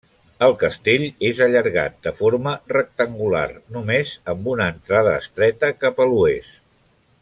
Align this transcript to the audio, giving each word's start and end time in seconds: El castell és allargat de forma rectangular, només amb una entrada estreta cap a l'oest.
El 0.45 0.53
castell 0.61 1.03
és 1.27 1.41
allargat 1.47 1.99
de 2.07 2.13
forma 2.21 2.55
rectangular, 2.73 3.45
només 3.77 4.17
amb 4.35 4.53
una 4.57 4.71
entrada 4.77 5.17
estreta 5.25 5.75
cap 5.85 6.07
a 6.07 6.13
l'oest. 6.15 6.63